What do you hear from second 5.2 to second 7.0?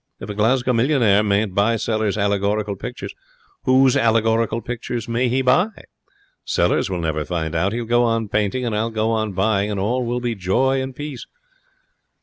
he buy? Sellers